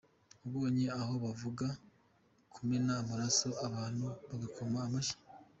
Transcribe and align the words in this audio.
Wabonye 0.41 0.85
aho 0.99 1.13
bavuga 1.23 1.67
kumena 2.53 2.91
amaraso 3.01 3.49
abantu 3.67 4.05
bagakoma 4.29 4.77
amashyi. 4.87 5.17